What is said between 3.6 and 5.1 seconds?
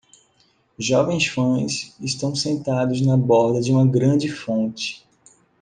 de uma grande fonte.